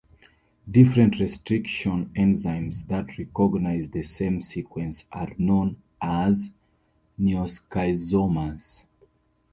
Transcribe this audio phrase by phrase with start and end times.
[0.67, 6.49] Different restriction enzymes that recognize the same sequence are known as
[7.19, 8.83] neoschizomers.